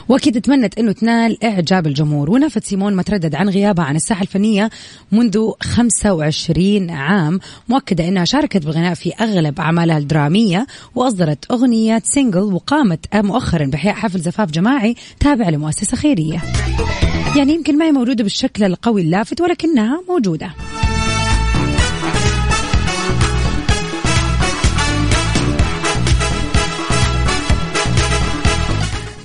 وأكيد 0.09 0.41
تمنت 0.41 0.79
إنه 0.79 0.91
تنال 0.91 1.43
إعجاب 1.43 1.87
الجمهور. 1.87 2.29
ونفت 2.29 2.63
سيمون 2.63 2.93
ما 2.93 3.03
تردد 3.03 3.35
عن 3.35 3.49
غيابها 3.49 3.85
عن 3.85 3.95
الساحة 3.95 4.21
الفنية 4.21 4.69
منذ 5.11 5.51
25 5.61 6.89
عام 6.89 7.39
مؤكدة 7.69 8.07
إنها 8.07 8.25
شاركت 8.25 8.65
بالغناء 8.65 8.93
في 8.93 9.13
أغلب 9.13 9.59
أعمالها 9.59 9.97
الدرامية 9.97 10.67
وأصدرت 10.95 11.51
أغنية 11.51 12.01
single 12.05 12.53
وقامت 12.53 13.15
مؤخرا 13.15 13.65
بإحياء 13.65 13.95
حفل 13.95 14.19
زفاف 14.19 14.51
جماعي 14.51 14.95
تابع 15.19 15.49
لمؤسسة 15.49 15.97
خيرية. 15.97 16.41
يعني 17.35 17.53
يمكن 17.53 17.77
ما 17.77 17.85
هي 17.85 17.91
موجوده 17.91 18.23
بالشكل 18.23 18.63
القوي 18.63 19.01
اللافت 19.01 19.41
ولكنها 19.41 20.01
موجودة. 20.09 20.51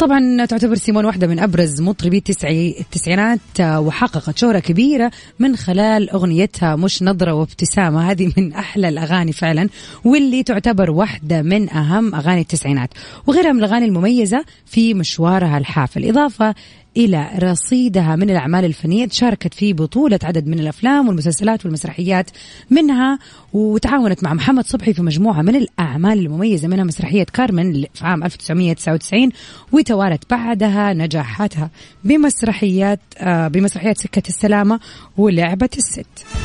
طبعا 0.04 0.44
تعتبر 0.44 0.74
سيمون 0.74 1.04
واحدة 1.04 1.26
من 1.26 1.38
أبرز 1.38 1.80
مطربي 1.80 2.16
التسعي 2.16 2.76
التسعينات 2.80 3.40
آه، 3.60 3.80
وحققت 3.80 4.38
شهرة 4.38 4.58
كبيرة 4.58 5.10
من 5.38 5.56
خلال 5.56 6.10
أغنيتها 6.10 6.76
مش 6.76 7.02
نظرة 7.02 7.32
وابتسامة. 7.34 8.10
هذه 8.10 8.32
من 8.36 8.52
أحلى 8.52 8.88
الأغاني 8.88 9.32
فعلا 9.32 9.68
واللي 10.04 10.42
تعتبر 10.42 10.90
واحدة 10.90 11.42
من 11.42 11.70
أهم 11.70 12.14
أغاني 12.14 12.40
التسعينات. 12.40 12.90
وغيرها 13.26 13.52
من 13.52 13.58
الأغاني 13.58 13.86
المميزة 13.86 14.44
في 14.66 14.94
مشوارها 14.94 15.58
الحافل. 15.58 16.08
إضافة 16.08 16.54
إلى 16.96 17.30
رصيدها 17.42 18.16
من 18.16 18.30
الأعمال 18.30 18.64
الفنية 18.64 19.08
شاركت 19.08 19.54
في 19.54 19.72
بطولة 19.72 20.18
عدد 20.22 20.46
من 20.46 20.60
الأفلام 20.60 21.08
والمسلسلات 21.08 21.64
والمسرحيات 21.64 22.30
منها 22.70 23.18
وتعاونت 23.52 24.24
مع 24.24 24.34
محمد 24.34 24.66
صبحي 24.66 24.94
في 24.94 25.02
مجموعة 25.02 25.42
من 25.42 25.56
الأعمال 25.56 26.18
المميزة 26.18 26.68
منها 26.68 26.84
مسرحية 26.84 27.24
كارمن 27.24 27.84
في 27.94 28.04
عام 28.04 28.24
1999 28.24 29.30
وتوالت 29.72 30.30
بعدها 30.30 30.92
نجاحاتها 30.92 31.70
بمسرحيات 32.04 33.00
آه، 33.18 33.48
بمسرحيات 33.48 33.98
سكة 33.98 34.28
السلامة 34.28 34.80
ولعبة 35.16 35.70
الست. 35.78 36.43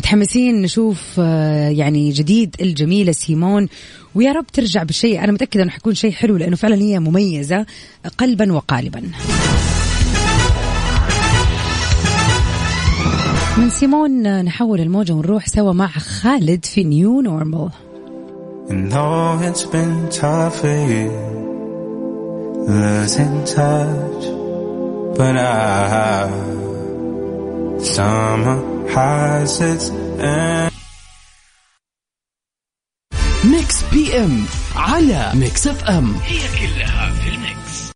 متحمسين 0.00 0.62
نشوف 0.62 1.02
آه، 1.18 1.68
يعني 1.68 2.10
جديد 2.10 2.56
الجميلة 2.60 3.12
سيمون. 3.12 3.68
ويا 4.14 4.32
رب 4.32 4.46
ترجع 4.46 4.82
بشيء 4.82 5.24
أنا 5.24 5.32
متأكدة 5.32 5.62
أنه 5.62 5.70
حيكون 5.70 5.94
شيء 5.94 6.12
حلو 6.12 6.36
لأنه 6.36 6.56
فعلا 6.56 6.74
هي 6.74 6.98
مميزة 6.98 7.66
قلبا 8.18 8.52
وقالبا. 8.52 9.02
من 13.58 13.70
سيمون 13.70 14.42
نحول 14.44 14.80
الموجة 14.80 15.12
ونروح 15.12 15.46
سوا 15.46 15.72
مع 15.72 15.88
خالد 15.88 16.64
في 16.64 16.84
New 16.84 17.20
Normal 17.20 17.70
losing 22.70 23.36
touch, 23.44 24.22
but 25.16 25.36
I 25.36 26.79
summer 27.84 28.58
has 28.94 29.60
its 29.60 29.90
end. 30.18 30.70
ميكس 33.44 33.82
بي 33.92 34.16
ام 34.16 34.44
على 34.76 35.30
ميكس 35.34 35.66
اف 35.66 35.84
ام 35.84 36.14
هي 36.14 36.38
كلها 36.38 37.12
في 37.12 37.28
الميكس 37.28 37.89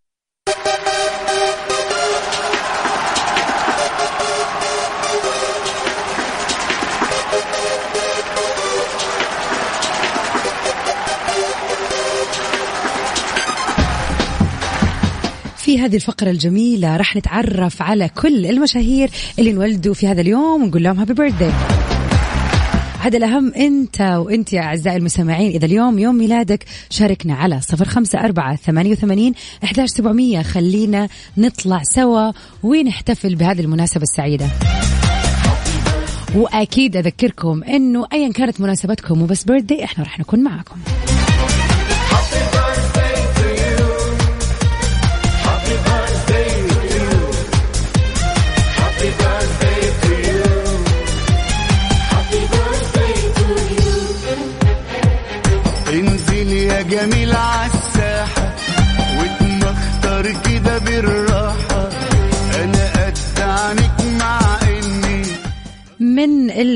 في 15.75 15.81
هذه 15.81 15.95
الفقرة 15.95 16.29
الجميلة 16.29 16.97
راح 16.97 17.15
نتعرف 17.15 17.81
على 17.81 18.09
كل 18.09 18.45
المشاهير 18.45 19.09
اللي 19.39 19.51
انولدوا 19.51 19.93
في 19.93 20.07
هذا 20.07 20.21
اليوم 20.21 20.63
ونقول 20.63 20.83
لهم 20.83 20.99
هابي 20.99 21.13
بيرثدي 21.13 21.49
هذا 22.99 23.17
الأهم 23.17 23.53
أنت 23.53 24.01
وأنت 24.01 24.53
يا 24.53 24.61
أعزائي 24.61 24.97
المستمعين 24.97 25.51
إذا 25.51 25.65
اليوم 25.65 25.99
يوم 25.99 26.15
ميلادك 26.15 26.65
شاركنا 26.89 27.33
على 27.33 27.61
صفر 27.61 27.85
خمسة 27.85 28.19
أربعة 28.19 28.55
ثمانية 28.55 28.91
وثمانين 28.91 29.33
إحداش 29.63 29.89
سبعمية. 29.89 30.41
خلينا 30.41 31.09
نطلع 31.37 31.81
سوا 31.83 32.31
ونحتفل 32.63 33.35
بهذه 33.35 33.61
المناسبة 33.61 34.03
السعيدة. 34.03 34.47
وأكيد 36.35 36.97
أذكركم 36.97 37.63
أنه 37.63 38.05
أيا 38.13 38.31
كانت 38.31 38.61
مناسبتكم 38.61 39.21
وبس 39.21 39.43
بيرثدي 39.43 39.83
إحنا 39.83 40.03
راح 40.03 40.19
نكون 40.19 40.39
معاكم. 40.39 40.75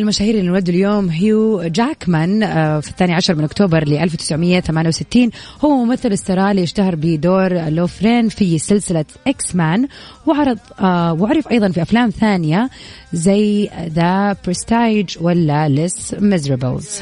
المشاهير 0.09 0.35
اللي 0.35 0.49
انولدوا 0.49 0.73
اليوم 0.73 1.09
هيو 1.09 1.61
جاكمان 1.63 2.43
آه، 2.43 2.79
في 2.79 2.89
الثاني 2.89 3.13
عشر 3.13 3.35
من 3.35 3.43
أكتوبر 3.43 3.87
ل 3.87 3.93
1968 3.93 5.29
هو 5.61 5.85
ممثل 5.85 6.13
استرالي 6.13 6.63
اشتهر 6.63 6.95
بدور 6.95 7.53
لوفرين 7.53 8.29
في 8.29 8.59
سلسلة 8.59 9.05
X-Men 9.27 9.87
وعرض 10.25 10.57
آه، 10.79 11.13
وعرف 11.13 11.47
أيضا 11.51 11.69
في 11.69 11.81
أفلام 11.81 12.09
ثانية 12.09 12.69
زي 13.13 13.69
The 13.87 14.35
Prestige 14.45 15.17
ولا 15.21 15.69
Les 15.69 16.15
Misérables 16.19 16.99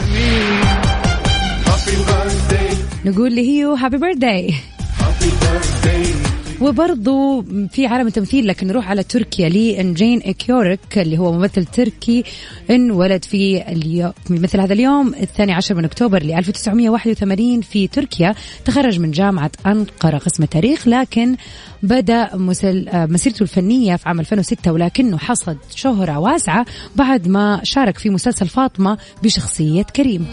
نقول 3.06 3.36
لهيو 3.36 3.74
happy 3.74 3.98
birthday. 3.98 4.54
وبرضو 6.68 7.42
في 7.72 7.88
عالم 7.88 8.08
التمثيل 8.08 8.48
لكن 8.48 8.68
نروح 8.68 8.90
على 8.90 9.04
تركيا 9.04 9.50
لإنجين 9.50 10.22
إكيورك 10.26 10.98
اللي 10.98 11.18
هو 11.18 11.32
ممثل 11.32 11.66
تركي 11.66 12.24
انولد 12.70 13.26
في 13.26 13.72
اليوم 13.72 14.14
مثل 14.30 14.60
هذا 14.60 14.74
اليوم 14.74 15.14
الثاني 15.22 15.54
عشر 15.54 15.76
من 15.76 15.86
أكتوبر 15.86 16.24
ل 16.24 16.32
1981 16.32 17.62
في 17.62 17.88
تركيا. 17.88 18.36
تخرج 18.66 19.00
من 19.00 19.12
جامعة 19.12 19.52
أنقرة 19.66 20.18
قسم 20.18 20.44
التاريخ 20.44 20.88
لكن 20.88 21.36
بدأ 21.84 22.36
مسل... 22.36 22.90
مسيرته 22.94 23.44
الفنية 23.44 23.96
في 23.96 24.10
عام 24.10 24.20
2006 24.20 24.72
ولكنه 24.72 25.18
حصد 25.18 25.58
شهرة 25.76 26.20
واسعة 26.20 26.66
بعد 26.96 27.28
ما 27.28 27.60
شارك 27.64 27.98
في 27.98 28.10
مسلسل 28.10 28.48
فاطمة 28.48 28.98
بشخصية 29.24 29.84
كريم. 29.84 30.28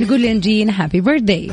نقول 0.00 0.22
لإنجين 0.22 0.70
هابي 0.70 1.00
بيرثداي 1.00 1.50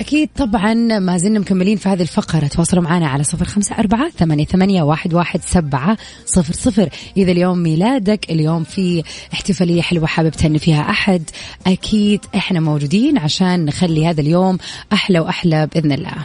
أكيد 0.00 0.28
طبعا 0.36 0.74
ما 0.74 1.18
زلنا 1.18 1.38
مكملين 1.38 1.76
في 1.76 1.88
هذه 1.88 2.02
الفقرة. 2.02 2.46
تواصلوا 2.46 2.82
معنا 2.82 3.08
على 3.08 3.24
صفر 3.24 3.44
خمسة 3.44 3.78
أربعة 3.78 4.10
ثمانية, 4.10 4.44
ثمانية 4.44 4.82
واحد, 4.82 5.14
واحد 5.14 5.40
سبعة 5.42 5.96
صفر 6.26 6.52
صفر. 6.52 6.88
إذا 7.16 7.32
اليوم 7.32 7.58
ميلادك 7.58 8.30
اليوم 8.30 8.64
في 8.64 9.02
احتفالية 9.32 9.82
حلوة 9.82 10.06
حابب 10.06 10.30
تهني 10.30 10.58
فيها 10.58 10.90
أحد 10.90 11.22
أكيد 11.66 12.20
إحنا 12.34 12.60
موجودين 12.60 13.18
عشان 13.18 13.64
نخلي 13.64 14.06
هذا 14.06 14.20
اليوم 14.20 14.58
أحلى 14.92 15.20
وأحلى 15.20 15.66
بإذن 15.66 15.92
الله. 15.92 16.16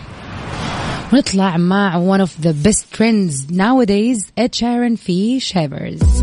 ونطلع 1.14 1.58
مع 1.58 2.18
one 2.18 2.28
of 2.28 2.46
the 2.46 2.54
best 2.68 2.98
trends 2.98 3.52
nowadays 3.52 4.32
Ed 4.38 4.52
Sheeran 4.52 4.96
في 4.96 5.40
Shivers. 5.40 6.15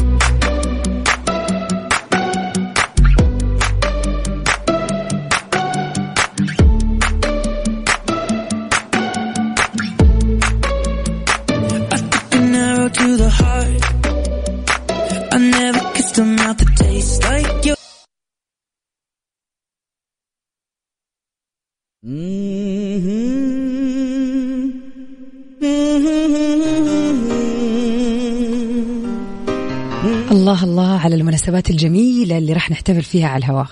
الله 30.30 30.64
الله 30.64 30.98
على 30.98 31.14
المناسبات 31.14 31.70
الجميلة 31.70 32.38
اللي 32.38 32.52
راح 32.52 32.70
نحتفل 32.70 33.02
فيها 33.02 33.28
على 33.28 33.44
الهواء. 33.44 33.66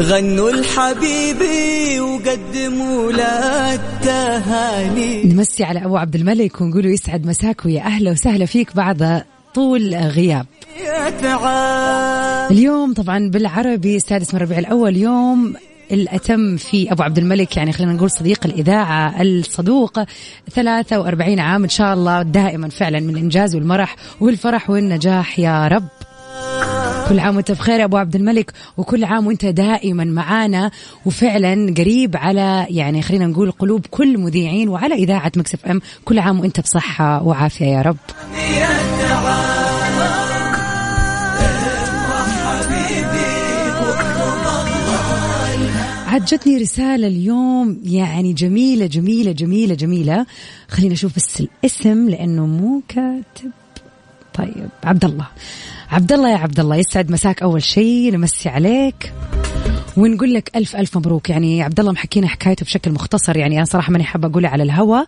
غنوا 0.00 0.50
لحبيبي 0.50 2.00
وقدموا 2.00 3.12
له 3.12 3.74
التهاني. 3.74 5.24
نمسي 5.24 5.64
على 5.64 5.84
أبو 5.84 5.96
عبد 5.96 6.14
الملك 6.14 6.60
ونقول 6.60 6.84
له 6.84 6.90
يسعد 6.90 7.26
مساك 7.26 7.66
ويا 7.66 7.82
أهلا 7.82 8.10
وسهلا 8.10 8.46
فيك 8.46 8.76
بعد 8.76 9.22
طول 9.54 9.94
غياب. 9.94 10.46
اليوم 12.50 12.94
طبعا 12.94 13.30
بالعربي 13.30 13.96
السادس 13.96 14.34
من 14.34 14.40
ربيع 14.40 14.58
الأول. 14.58 14.96
يوم 14.96 15.54
الأتم 15.92 16.56
في 16.56 16.92
أبو 16.92 17.02
عبد 17.02 17.18
الملك 17.18 17.56
يعني 17.56 17.72
خلينا 17.72 17.92
نقول 17.92 18.10
صديق 18.10 18.46
الإذاعة 18.46 19.22
الصدوق 19.22 20.00
43 20.50 21.40
عام. 21.40 21.62
إن 21.62 21.68
شاء 21.68 21.94
الله 21.94 22.22
دائما 22.22 22.68
فعلا 22.68 23.00
من 23.00 23.10
الإنجاز 23.10 23.54
والمرح 23.54 23.96
والفرح 24.20 24.70
والنجاح 24.70 25.38
يا 25.38 25.68
رب. 25.68 25.88
كل 27.08 27.20
عام 27.20 27.36
وانت 27.36 27.52
بخير 27.52 27.80
يا 27.80 27.84
أبو 27.84 27.96
عبد 27.96 28.16
الملك 28.16 28.52
وكل 28.76 29.04
عام 29.04 29.26
وانت 29.26 29.46
دائما 29.46 30.04
معانا. 30.04 30.70
وفعلا 31.06 31.74
قريب 31.78 32.16
على 32.16 32.66
يعني 32.70 33.02
خلينا 33.02 33.26
نقول 33.26 33.50
قلوب 33.50 33.86
كل 33.90 34.18
مذيعين 34.18 34.68
وعلى 34.68 34.94
إذاعة 34.94 35.32
مكسف 35.36 35.66
إم 35.66 35.80
كل 36.04 36.18
عام 36.18 36.40
وانت 36.40 36.60
بصحة 36.60 37.22
وعافية 37.22 37.66
يا 37.66 37.82
رب. 37.82 37.96
عاد 46.06 46.24
جتني 46.24 46.56
رسالة 46.56 47.06
اليوم 47.06 47.80
يعني 47.84 48.32
جميلة 48.32 48.86
جميلة 48.86 49.32
جميلة 49.32 49.74
جميلة. 49.74 50.26
خلينا 50.68 50.92
نشوف 50.92 51.16
بس 51.16 51.40
الاسم 51.40 52.08
لأنه 52.08 52.46
مو 52.46 52.82
كاتب. 52.88 53.61
طيب 54.34 54.68
عبد 54.84 55.04
الله. 55.04 55.26
عبد 55.90 56.12
الله 56.12 56.30
يا 56.30 56.36
عبد 56.36 56.60
الله 56.60 56.76
يسعد 56.76 57.10
مساك 57.10 57.42
أول 57.42 57.62
شيء 57.62 58.12
نمسي 58.12 58.48
عليك. 58.48 59.12
ونقول 59.96 60.34
لك 60.34 60.50
ألف 60.56 60.76
ألف 60.76 60.96
مبروك. 60.96 61.30
يعني 61.30 61.62
عبد 61.62 61.80
الله 61.80 61.92
محكينا 61.92 62.28
حكايته 62.28 62.64
بشكل 62.64 62.92
مختصر. 62.92 63.36
يعني 63.36 63.56
أنا 63.56 63.64
صراحة 63.64 63.92
ماني 63.92 64.04
حابة 64.04 64.28
أقولها 64.28 64.50
على 64.50 64.62
الهوا 64.62 65.02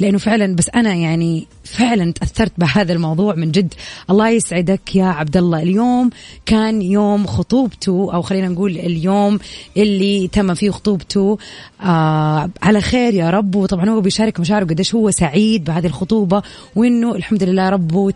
لأنه 0.00 0.18
فعلا 0.18 0.56
بس 0.56 0.70
أنا 0.74 0.94
يعني 0.94 1.46
فعلا 1.64 2.12
تأثرت 2.12 2.52
بهذا 2.58 2.92
الموضوع 2.92 3.34
من 3.34 3.50
جد. 3.50 3.74
الله 4.10 4.28
يسعدك 4.28 4.96
يا 4.96 5.04
عبد 5.04 5.36
الله 5.36 5.62
اليوم 5.62 6.10
كان 6.46 6.82
يوم 6.82 7.26
خطوبته 7.26 8.10
أو 8.14 8.22
خلينا 8.22 8.48
نقول 8.48 8.70
اليوم 8.78 9.38
اللي 9.76 10.28
تم 10.28 10.54
فيه 10.54 10.70
خطوبته. 10.70 11.38
آه 11.82 12.50
على 12.62 12.80
خير 12.80 13.14
يا 13.14 13.30
رب. 13.30 13.54
وطبعا 13.54 13.90
هو 13.90 14.00
بيشارك 14.00 14.40
مشاعره 14.40 14.64
قديش 14.64 14.94
هو 14.94 15.10
سعيد 15.10 15.64
بهذه 15.64 15.86
الخطوبة 15.86 16.42
وإنه 16.76 17.14
الحمد 17.14 17.42
لله 17.42 17.68
ربه 17.68 18.12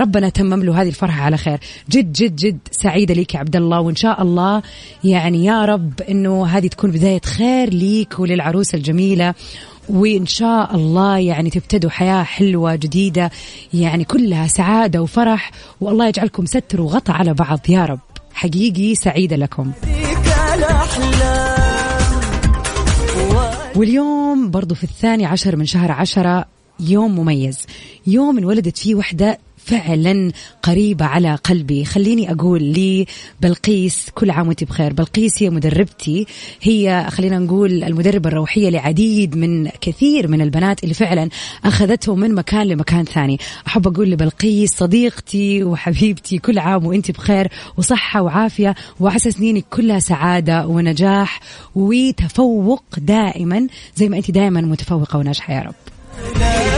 ربنا 0.00 0.28
تمم 0.28 0.62
له 0.62 0.82
هذه 0.82 0.88
الفرحة 0.88 1.22
على 1.22 1.36
خير. 1.36 1.58
جد 1.90 2.12
جد 2.12 2.36
جد 2.36 2.58
سعيدة 2.70 3.14
ليك 3.14 3.34
يا 3.34 3.38
عبد 3.40 3.56
الله 3.56 3.80
وإن 3.80 3.96
شاء 3.96 4.22
الله 4.22 4.62
يعني 5.04 5.44
يا 5.44 5.63
رب 5.64 6.00
إنه 6.00 6.46
هذه 6.46 6.66
تكون 6.66 6.90
بداية 6.90 7.20
خير 7.20 7.70
ليك 7.70 8.18
وللعروسة 8.18 8.76
الجميلة. 8.76 9.34
وإن 9.88 10.26
شاء 10.26 10.74
الله 10.74 11.18
يعني 11.18 11.50
تبتدوا 11.50 11.90
حياة 11.90 12.22
حلوة 12.22 12.74
جديدة 12.74 13.30
يعني 13.74 14.04
كلها 14.04 14.46
سعادة 14.46 15.02
وفرح 15.02 15.50
والله 15.80 16.08
يجعلكم 16.08 16.46
ستر 16.46 16.80
وغطى 16.80 17.12
على 17.12 17.34
بعض. 17.34 17.60
يا 17.68 17.84
رب 17.84 18.00
حقيقي 18.34 18.94
سعيدة 18.94 19.36
لكم. 19.36 19.72
واليوم 23.76 24.50
برضو 24.50 24.74
في 24.74 24.84
الثاني 24.84 25.26
عشر 25.26 25.56
من 25.56 25.66
شهر 25.66 25.92
عشرة 25.92 26.44
يوم 26.80 27.20
مميز. 27.20 27.58
يوم 28.06 28.38
انولدت 28.38 28.78
فيه 28.78 28.94
وحدة 28.94 29.38
فعلا 29.64 30.32
قريبة 30.62 31.04
على 31.04 31.34
قلبي. 31.34 31.84
خليني 31.84 32.32
أقول 32.32 32.62
لي 32.62 33.06
بلقيس 33.40 34.06
كل 34.14 34.30
عام 34.30 34.48
وأنت 34.48 34.64
بخير. 34.64 34.92
بلقيس 34.92 35.42
هي 35.42 35.50
مدربتي. 35.50 36.26
هي 36.62 37.06
خلينا 37.10 37.38
نقول 37.38 37.84
المدربة 37.84 38.28
الروحية 38.28 38.68
لعديد 38.68 39.36
من 39.36 39.68
كثير 39.80 40.28
من 40.28 40.40
البنات 40.40 40.82
اللي 40.82 40.94
فعلا 40.94 41.28
أخذتهم 41.64 42.20
من 42.20 42.34
مكان 42.34 42.66
لمكان 42.66 43.04
ثاني. 43.04 43.38
أحب 43.66 43.86
أقول 43.88 44.10
لبلقيس 44.10 44.76
صديقتي 44.76 45.64
وحبيبتي 45.64 46.38
كل 46.38 46.58
عام 46.58 46.86
وأنت 46.86 47.10
بخير 47.10 47.48
وصحة 47.76 48.22
وعافية. 48.22 48.74
وعسى 49.00 49.30
سنينك 49.30 49.64
كلها 49.70 49.98
سعادة 49.98 50.66
ونجاح 50.66 51.40
وتفوق 51.74 52.84
دائما 52.98 53.66
زي 53.96 54.08
ما 54.08 54.16
أنت 54.16 54.30
دائما 54.30 54.60
متفوقة 54.60 55.18
وناجحة 55.18 55.54
يا 55.54 55.60
رب. 55.60 56.73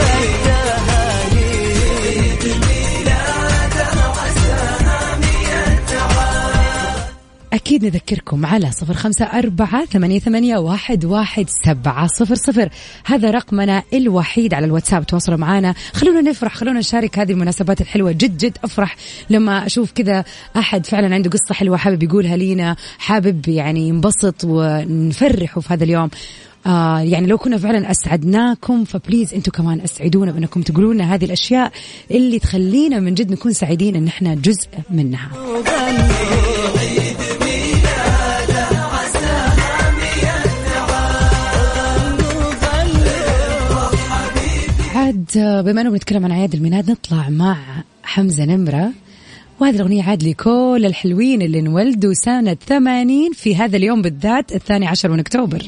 أكيد 7.57 7.85
نذكركم 7.85 8.45
على 8.45 8.71
صفر 8.71 8.93
خمسة 8.93 9.25
أربعة 9.25 9.85
ثمانية, 9.85 10.19
ثمانية 10.19 10.57
واحد, 10.57 11.05
واحد 11.05 11.45
سبعة 11.65 12.07
صفر 12.07 12.35
صفر. 12.35 12.69
هذا 13.05 13.31
رقمنا 13.31 13.83
الوحيد 13.93 14.53
على 14.53 14.65
الواتساب. 14.65 15.05
تواصلوا 15.05 15.37
معنا. 15.37 15.73
خلونا 15.93 16.21
نفرح 16.21 16.55
خلونا 16.55 16.79
نشارك 16.79 17.19
هذه 17.19 17.31
المناسبات 17.31 17.81
الحلوة. 17.81 18.11
جد 18.11 18.37
جد 18.37 18.57
أفرح 18.63 18.95
لما 19.29 19.65
أشوف 19.65 19.91
كذا 19.91 20.23
أحد 20.57 20.85
فعلا 20.85 21.15
عنده 21.15 21.29
قصة 21.29 21.53
حلوة 21.53 21.77
حابب 21.77 22.03
يقولها 22.03 22.37
لينا 22.37 22.75
حابب 22.97 23.47
يعني 23.47 23.87
ينبسط 23.87 24.35
ونفرحه 24.43 25.61
في 25.61 25.73
هذا 25.73 25.83
اليوم. 25.83 26.09
آه 26.65 26.99
يعني 26.99 27.27
لو 27.27 27.37
كنا 27.37 27.57
فعلا 27.57 27.91
أسعدناكم 27.91 28.83
فبليز 28.83 29.33
أنتم 29.33 29.51
كمان 29.51 29.81
أسعدونا 29.81 30.31
بأنكم 30.31 30.61
تقولوا 30.61 30.93
لنا 30.93 31.15
هذه 31.15 31.25
الأشياء 31.25 31.71
اللي 32.11 32.39
تخلينا 32.39 32.99
من 32.99 33.13
جد 33.13 33.31
نكون 33.31 33.53
سعيدين 33.53 33.95
إن 33.95 34.07
إحنا 34.07 34.35
جزء 34.35 34.67
منها. 34.89 35.29
بما 45.35 45.81
إنه 45.81 45.89
بنتكلم 45.89 46.25
عن 46.25 46.31
اعياد 46.31 46.53
الميلاد 46.53 46.91
نطلع 46.91 47.29
مع 47.29 47.57
حمزة 48.03 48.45
نمرة. 48.45 48.91
وهذه 49.59 49.75
الأغنية 49.75 50.03
عاد 50.03 50.23
لكل 50.23 50.83
الحلوين 50.85 51.41
اللي 51.41 51.59
انولدوا 51.59 52.13
سنة 52.13 52.53
80 52.53 53.33
في 53.33 53.55
هذا 53.55 53.77
اليوم 53.77 54.01
بالذات 54.01 54.55
الثاني 54.55 54.87
عشر 54.87 55.09
من 55.09 55.19
أكتوبر. 55.19 55.63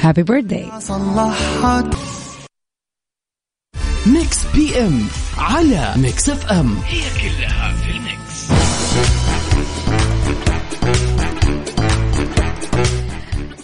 Happy 0.00 0.22
birthday 0.22 0.66
صلحت. 0.78 1.86
Mix 4.06 4.38
PM 4.54 5.06
على 5.38 5.94
Mix 5.96 6.30
FM 6.30 6.76
هي 6.86 7.00
كلها 7.00 7.74
في 7.74 7.90
ال 7.90 8.02
mix. 8.02 8.50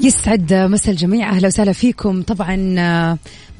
يسعد 0.00 0.54
مسا 0.54 0.90
الجميع. 0.90 1.30
أهلا 1.30 1.46
وسهلا 1.46 1.72
فيكم. 1.72 2.22
طبعا 2.22 2.56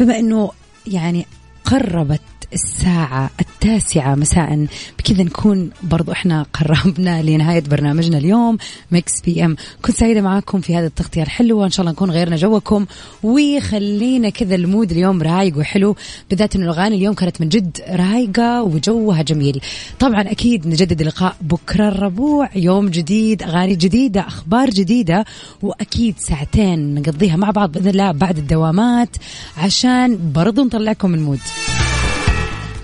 بما 0.00 0.18
إنه 0.18 0.50
يعني 0.86 1.26
قربت 1.64 2.20
الساعة 2.52 3.30
التاسعة 3.40 4.14
مساء. 4.14 4.66
بكذا 4.98 5.22
نكون 5.22 5.70
برضو 5.82 6.12
إحنا 6.12 6.46
قربنا 6.52 7.22
لنهاية 7.22 7.60
برنامجنا 7.60 8.18
اليوم 8.18 8.58
Mix 8.90 9.20
PM. 9.20 9.56
كنت 9.82 9.96
سعيدة 9.96 10.20
معاكم 10.20 10.60
في 10.60 10.76
هذه 10.76 10.86
التغطية 10.86 11.22
الحلوة. 11.22 11.64
إن 11.64 11.70
شاء 11.70 11.80
الله 11.80 11.92
نكون 11.92 12.10
غيرنا 12.10 12.36
جوكم. 12.36 12.86
وخلينا 13.22 14.28
كذا 14.28 14.54
ال 14.54 14.61
mood 14.61 14.90
اليوم 14.90 15.22
رايق 15.22 15.58
وحلو 15.58 15.96
بالذات 16.30 16.56
إنه 16.56 16.64
الأغاني 16.64 16.96
اليوم 16.96 17.14
كانت 17.14 17.40
من 17.40 17.48
جد 17.48 17.78
رايقة 17.88 18.62
وجوها 18.62 19.22
جميل. 19.22 19.60
طبعا 19.98 20.22
أكيد 20.22 20.66
نجدد 20.66 21.00
اللقاء 21.00 21.36
بكرة 21.40 21.88
الربوع 21.88 22.50
يوم 22.56 22.88
جديد 22.88 23.42
أغاني 23.42 23.74
جديدة 23.74 24.20
أخبار 24.20 24.70
جديدة 24.70 25.24
وأكيد 25.62 26.14
ساعتين 26.18 26.94
نقضيها 26.94 27.36
مع 27.36 27.50
بعض 27.50 27.72
بإذن 27.72 27.88
الله 27.88 28.12
بعد 28.12 28.38
الدوامات 28.38 29.16
عشان 29.56 30.32
برضو 30.34 30.64
نطلعكم 30.64 31.10
من 31.10 31.22
mood 31.22 31.40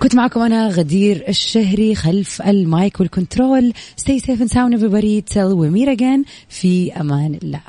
كنت 0.03 0.15
معكم 0.15 0.41
أنا 0.41 0.69
غدير 0.69 1.25
الشهري 1.29 1.95
خلف 1.95 2.43
ال 2.43 2.57
mic 2.57 3.01
وال 3.01 3.15
control. 3.15 3.73
Stay 4.01 4.19
safe 4.19 4.41
and 4.41 4.51
sound 4.51 4.75
everybody. 4.75 5.23
Till 5.35 5.57
we 5.57 5.71
meet 5.71 5.89
again. 5.99 6.25
في 6.49 6.93
أمان 7.01 7.39
الله. 7.43 7.61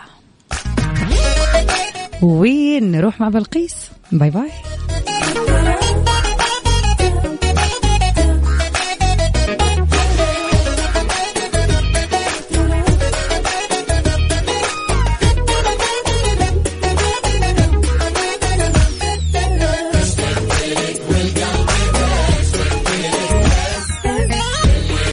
ونروح 2.22 3.22
مع 3.22 3.30
بلقيس؟ 3.30 3.76
bye 4.12 4.29
bye 4.29 4.49